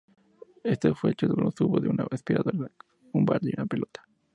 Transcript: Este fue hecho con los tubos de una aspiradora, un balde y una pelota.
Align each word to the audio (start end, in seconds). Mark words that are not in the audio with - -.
Este 0.63 0.95
fue 0.95 1.11
hecho 1.11 1.27
con 1.29 1.43
los 1.43 1.53
tubos 1.53 1.79
de 1.83 1.87
una 1.89 2.07
aspiradora, 2.09 2.71
un 3.11 3.23
balde 3.23 3.51
y 3.51 3.53
una 3.55 3.67
pelota. 3.67 4.03